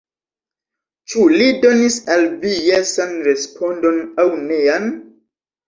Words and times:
Ĉu 1.13 1.25
li 1.33 1.49
donis 1.65 1.99
al 2.17 2.25
vi 2.47 2.55
jesan 2.71 3.15
respondon 3.29 4.03
aŭ 4.27 4.29
nean? 4.51 4.93